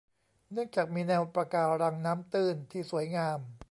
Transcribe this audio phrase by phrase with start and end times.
[0.51, 3.39] เนื่องจากมีแนวปะการังน้ำตื้นที่สวยงาม